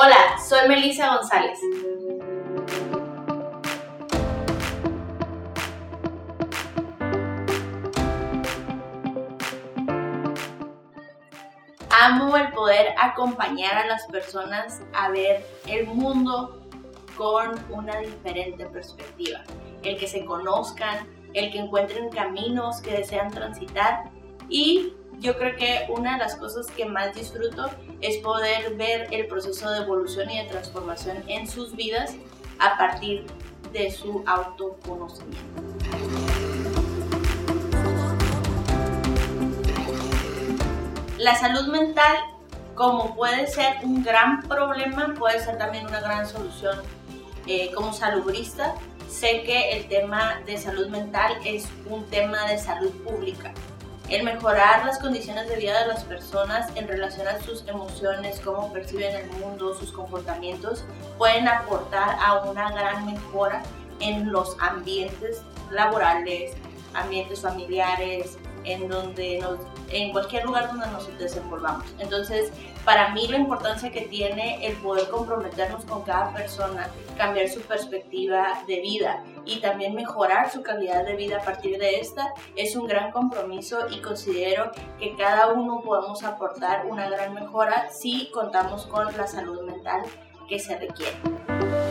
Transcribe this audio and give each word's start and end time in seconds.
Hola, 0.00 0.38
soy 0.38 0.68
Melissa 0.68 1.16
González. 1.16 1.58
Amo 11.90 12.36
el 12.36 12.52
poder 12.52 12.94
acompañar 12.96 13.76
a 13.76 13.86
las 13.88 14.06
personas 14.06 14.82
a 14.94 15.08
ver 15.08 15.44
el 15.66 15.88
mundo 15.88 16.62
con 17.16 17.58
una 17.68 17.98
diferente 17.98 18.66
perspectiva. 18.66 19.42
El 19.82 19.98
que 19.98 20.06
se 20.06 20.24
conozcan, 20.24 21.08
el 21.34 21.50
que 21.50 21.58
encuentren 21.58 22.08
caminos 22.10 22.80
que 22.82 22.98
desean 22.98 23.32
transitar 23.32 24.04
y 24.48 24.92
yo 25.20 25.36
creo 25.36 25.56
que 25.56 25.86
una 25.88 26.12
de 26.12 26.18
las 26.18 26.36
cosas 26.36 26.66
que 26.68 26.84
más 26.84 27.14
disfruto 27.14 27.68
es 28.00 28.18
poder 28.18 28.74
ver 28.74 29.08
el 29.10 29.26
proceso 29.26 29.70
de 29.70 29.78
evolución 29.78 30.30
y 30.30 30.38
de 30.38 30.44
transformación 30.48 31.24
en 31.28 31.48
sus 31.48 31.74
vidas 31.74 32.14
a 32.58 32.78
partir 32.78 33.26
de 33.72 33.90
su 33.90 34.22
autoconocimiento. 34.26 35.62
La 41.18 41.34
salud 41.34 41.66
mental, 41.72 42.16
como 42.76 43.16
puede 43.16 43.48
ser 43.48 43.78
un 43.82 44.04
gran 44.04 44.42
problema, 44.42 45.14
puede 45.18 45.40
ser 45.40 45.58
también 45.58 45.86
una 45.86 46.00
gran 46.00 46.28
solución 46.28 46.78
eh, 47.48 47.72
como 47.74 47.92
salubrista. 47.92 48.76
Sé 49.08 49.42
que 49.42 49.72
el 49.72 49.88
tema 49.88 50.40
de 50.46 50.56
salud 50.58 50.88
mental 50.88 51.38
es 51.44 51.66
un 51.86 52.04
tema 52.06 52.46
de 52.46 52.58
salud 52.58 52.92
pública 53.02 53.52
el 54.10 54.22
mejorar 54.24 54.86
las 54.86 54.98
condiciones 54.98 55.48
de 55.48 55.56
vida 55.56 55.80
de 55.80 55.88
las 55.88 56.04
personas 56.04 56.70
en 56.76 56.88
relación 56.88 57.28
a 57.28 57.40
sus 57.40 57.66
emociones, 57.68 58.40
cómo 58.42 58.72
perciben 58.72 59.14
el 59.14 59.30
mundo, 59.32 59.74
sus 59.74 59.92
comportamientos, 59.92 60.84
pueden 61.18 61.46
aportar 61.46 62.16
a 62.20 62.44
una 62.44 62.70
gran 62.70 63.06
mejora 63.06 63.62
en 64.00 64.32
los 64.32 64.56
ambientes 64.60 65.42
laborales, 65.70 66.52
ambientes 66.94 67.42
familiares, 67.42 68.38
en 68.64 68.88
donde 68.88 69.38
nos, 69.40 69.58
en 69.90 70.12
cualquier 70.12 70.44
lugar 70.44 70.68
donde 70.68 70.86
nos 70.88 71.18
desenvolvamos. 71.18 71.84
Entonces, 71.98 72.52
para 72.84 73.12
mí 73.12 73.26
la 73.28 73.36
importancia 73.36 73.90
que 73.90 74.02
tiene 74.02 74.66
el 74.66 74.76
poder 74.76 75.08
comprometernos 75.08 75.84
con 75.84 76.02
cada 76.02 76.32
persona, 76.32 76.88
cambiar 77.16 77.48
su 77.48 77.60
perspectiva 77.60 78.62
de 78.66 78.80
vida 78.80 79.24
y 79.44 79.60
también 79.60 79.94
mejorar 79.94 80.50
su 80.50 80.62
calidad 80.62 81.04
de 81.04 81.16
vida 81.16 81.38
a 81.38 81.44
partir 81.44 81.78
de 81.78 82.00
esta 82.00 82.32
es 82.56 82.76
un 82.76 82.86
gran 82.86 83.12
compromiso 83.12 83.88
y 83.90 84.00
considero 84.00 84.70
que 84.98 85.14
cada 85.16 85.48
uno 85.48 85.82
podemos 85.82 86.22
aportar 86.24 86.86
una 86.86 87.08
gran 87.08 87.34
mejora 87.34 87.88
si 87.90 88.30
contamos 88.30 88.86
con 88.86 89.06
la 89.16 89.26
salud 89.26 89.62
mental 89.62 90.02
que 90.48 90.58
se 90.58 90.78
requiere. 90.78 91.87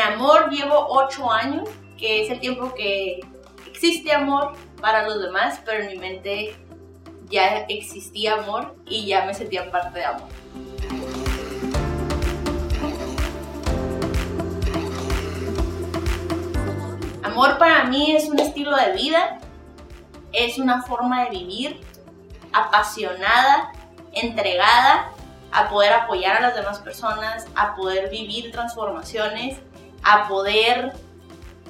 Amor 0.00 0.50
llevo 0.50 0.86
8 0.88 1.30
años, 1.30 1.68
que 1.98 2.22
es 2.22 2.30
el 2.30 2.40
tiempo 2.40 2.72
que 2.74 3.20
existe 3.66 4.12
amor 4.12 4.54
para 4.80 5.06
los 5.06 5.22
demás, 5.22 5.60
pero 5.64 5.82
en 5.82 5.88
mi 5.88 5.98
mente 5.98 6.56
ya 7.28 7.66
existía 7.68 8.34
amor 8.34 8.76
y 8.86 9.06
ya 9.06 9.24
me 9.26 9.34
sentía 9.34 9.70
parte 9.70 9.98
de 9.98 10.04
amor. 10.04 10.28
Amor 17.22 17.58
para 17.58 17.84
mí 17.84 18.16
es 18.16 18.28
un 18.28 18.38
estilo 18.38 18.74
de 18.76 18.92
vida, 18.92 19.38
es 20.32 20.58
una 20.58 20.82
forma 20.82 21.24
de 21.24 21.30
vivir 21.30 21.80
apasionada, 22.52 23.72
entregada 24.12 25.12
a 25.52 25.68
poder 25.68 25.92
apoyar 25.92 26.38
a 26.38 26.40
las 26.40 26.54
demás 26.54 26.78
personas, 26.78 27.46
a 27.54 27.74
poder 27.74 28.10
vivir 28.10 28.50
transformaciones 28.50 29.58
a 30.02 30.28
poder 30.28 30.92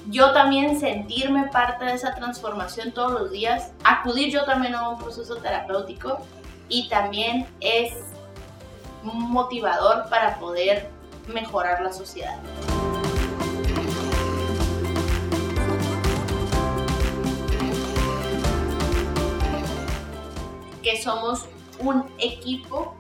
yo 0.08 0.32
también 0.32 0.80
sentirme 0.80 1.48
parte 1.48 1.84
de 1.84 1.94
esa 1.94 2.14
transformación 2.14 2.92
todos 2.92 3.12
los 3.12 3.30
días, 3.30 3.72
acudir 3.84 4.32
yo 4.32 4.44
también 4.44 4.74
a 4.74 4.88
un 4.88 4.98
proceso 4.98 5.36
terapéutico 5.36 6.18
y 6.68 6.88
también 6.88 7.46
es 7.60 7.92
motivador 9.02 10.08
para 10.08 10.38
poder 10.38 10.88
mejorar 11.26 11.82
la 11.82 11.92
sociedad. 11.92 12.38
Que 20.82 21.02
somos 21.02 21.46
un 21.78 22.10
equipo 22.18 22.96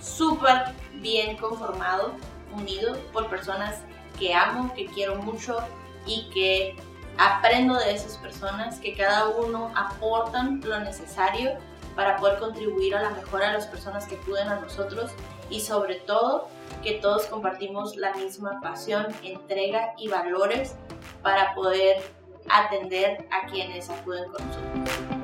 súper 0.00 0.74
bien 0.94 1.36
conformado, 1.36 2.12
unido 2.52 2.96
por 3.12 3.28
personas 3.28 3.76
que 4.20 4.34
amo, 4.34 4.72
que 4.74 4.86
quiero 4.86 5.16
mucho 5.16 5.58
y 6.06 6.30
que 6.30 6.76
aprendo 7.18 7.74
de 7.76 7.92
esas 7.92 8.16
personas, 8.18 8.78
que 8.78 8.94
cada 8.94 9.28
uno 9.28 9.72
aportan 9.74 10.60
lo 10.64 10.78
necesario 10.78 11.52
para 11.96 12.16
poder 12.16 12.38
contribuir 12.38 12.94
a 12.94 13.02
la 13.02 13.10
mejora 13.10 13.48
de 13.48 13.54
las 13.54 13.66
personas 13.66 14.06
que 14.06 14.14
acuden 14.14 14.48
a 14.48 14.60
nosotros 14.60 15.10
y 15.50 15.60
sobre 15.60 15.96
todo 15.96 16.48
que 16.82 16.92
todos 16.94 17.26
compartimos 17.26 17.96
la 17.96 18.14
misma 18.14 18.60
pasión, 18.62 19.08
entrega 19.22 19.94
y 19.98 20.08
valores 20.08 20.76
para 21.22 21.54
poder 21.54 22.02
atender 22.48 23.26
a 23.30 23.46
quienes 23.50 23.90
acuden 23.90 24.24
con 24.30 24.46
nosotros. 24.46 25.19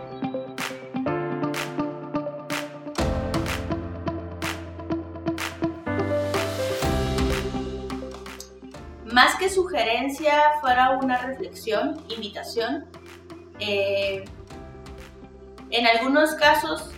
Más 9.16 9.34
que 9.36 9.48
sugerencia, 9.48 10.60
fuera 10.60 10.90
una 10.90 11.16
reflexión, 11.16 11.98
invitación. 12.10 12.84
Eh, 13.60 14.26
en 15.70 15.86
algunos 15.86 16.34
casos, 16.34 16.90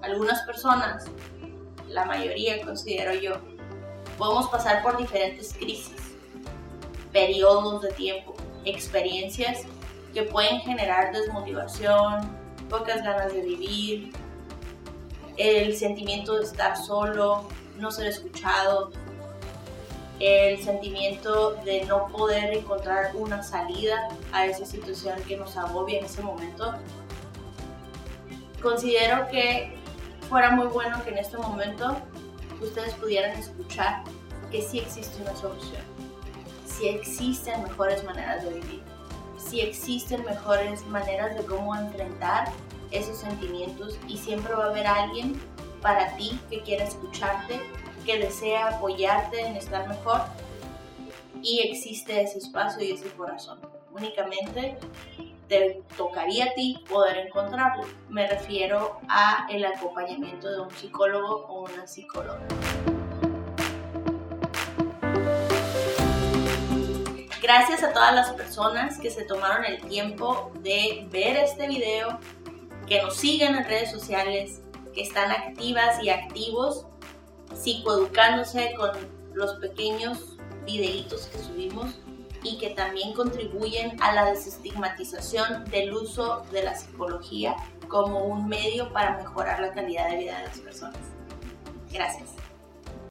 algunas 0.00 0.40
personas, 0.46 1.04
la 1.88 2.06
mayoría 2.06 2.64
considero 2.64 3.12
yo, 3.12 3.34
podemos 4.16 4.48
pasar 4.48 4.82
por 4.82 4.96
diferentes 4.96 5.52
crisis, 5.52 6.16
periodos 7.12 7.82
de 7.82 7.92
tiempo, 7.92 8.34
experiencias 8.64 9.64
que 10.14 10.22
pueden 10.22 10.58
generar 10.60 11.12
desmotivación, 11.12 12.34
pocas 12.70 13.02
ganas 13.04 13.30
de 13.30 13.42
vivir, 13.42 14.12
el 15.36 15.76
sentimiento 15.76 16.36
de 16.36 16.44
estar 16.44 16.78
solo, 16.78 17.46
no 17.76 17.90
ser 17.90 18.06
escuchado, 18.06 18.90
el 20.20 20.62
sentimiento 20.62 21.54
de 21.64 21.84
no 21.84 22.08
poder 22.08 22.54
encontrar 22.54 23.14
una 23.16 23.42
salida 23.42 24.08
a 24.32 24.46
esa 24.46 24.64
situación 24.64 25.20
que 25.26 25.36
nos 25.36 25.56
agobia 25.56 25.98
en 25.98 26.04
ese 26.04 26.22
momento. 26.22 26.74
Considero 28.62 29.28
que 29.28 29.76
fuera 30.28 30.50
muy 30.50 30.68
bueno 30.68 31.02
que 31.02 31.10
en 31.10 31.18
este 31.18 31.36
momento 31.36 31.96
ustedes 32.60 32.94
pudieran 32.94 33.36
escuchar 33.36 34.04
que 34.50 34.62
sí 34.62 34.78
existe 34.78 35.20
una 35.22 35.34
solución, 35.34 35.82
sí 36.64 36.88
existen 36.88 37.62
mejores 37.62 38.04
maneras 38.04 38.44
de 38.44 38.50
vivir, 38.50 38.82
sí 39.36 39.60
existen 39.60 40.24
mejores 40.24 40.86
maneras 40.86 41.36
de 41.36 41.44
cómo 41.44 41.74
enfrentar 41.74 42.52
esos 42.92 43.16
sentimientos 43.16 43.98
y 44.06 44.18
siempre 44.18 44.54
va 44.54 44.66
a 44.66 44.68
haber 44.68 44.86
alguien 44.86 45.40
para 45.80 46.14
ti 46.16 46.38
que 46.48 46.60
quiera 46.62 46.84
escucharte 46.84 47.60
que 48.04 48.18
desea 48.18 48.68
apoyarte 48.68 49.40
en 49.40 49.56
estar 49.56 49.88
mejor 49.88 50.22
y 51.42 51.60
existe 51.60 52.20
ese 52.22 52.38
espacio 52.38 52.82
y 52.84 52.92
ese 52.92 53.10
corazón. 53.10 53.58
Únicamente 53.92 54.78
te 55.48 55.82
tocaría 55.96 56.46
a 56.46 56.54
ti 56.54 56.82
poder 56.88 57.18
encontrarlo. 57.18 57.84
Me 58.08 58.26
refiero 58.26 59.00
a 59.08 59.46
el 59.50 59.64
acompañamiento 59.64 60.50
de 60.50 60.60
un 60.60 60.70
psicólogo 60.70 61.46
o 61.48 61.64
una 61.64 61.86
psicóloga. 61.86 62.40
Gracias 67.42 67.82
a 67.82 67.92
todas 67.92 68.14
las 68.14 68.32
personas 68.32 68.98
que 68.98 69.10
se 69.10 69.24
tomaron 69.24 69.64
el 69.64 69.82
tiempo 69.82 70.52
de 70.60 71.06
ver 71.10 71.36
este 71.36 71.66
video, 71.66 72.20
que 72.86 73.02
nos 73.02 73.16
siguen 73.16 73.56
en 73.56 73.64
redes 73.64 73.90
sociales, 73.90 74.62
que 74.94 75.02
están 75.02 75.32
activas 75.32 76.02
y 76.02 76.10
activos 76.10 76.86
psicoeducándose 77.54 78.74
con 78.76 78.90
los 79.34 79.54
pequeños 79.54 80.36
videitos 80.66 81.26
que 81.26 81.38
subimos 81.38 81.86
y 82.42 82.58
que 82.58 82.70
también 82.70 83.12
contribuyen 83.14 84.00
a 84.02 84.12
la 84.12 84.24
desestigmatización 84.26 85.64
del 85.66 85.92
uso 85.94 86.44
de 86.52 86.64
la 86.64 86.76
psicología 86.76 87.56
como 87.88 88.24
un 88.24 88.48
medio 88.48 88.92
para 88.92 89.16
mejorar 89.16 89.60
la 89.60 89.72
calidad 89.72 90.10
de 90.10 90.16
vida 90.16 90.38
de 90.38 90.44
las 90.44 90.58
personas. 90.58 90.98
Gracias. 91.92 92.41